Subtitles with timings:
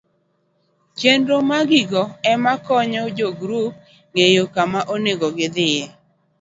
[0.99, 2.03] Chenro ma gigo
[2.33, 3.73] ema konyo jogrup
[4.13, 5.83] ng'eyo kama onego gidhiye